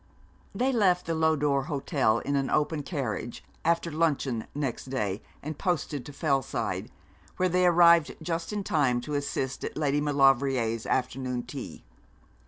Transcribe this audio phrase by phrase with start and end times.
[0.55, 6.07] They left the Lodore Hotel in an open carriage, after luncheon next day, and posted
[6.07, 6.89] to Fellside,
[7.37, 11.83] where they arrived just in time to assist at Lady Maulevrier's afternoon tea.